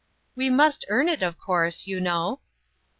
[0.35, 2.39] "We must earn it, of course, you know."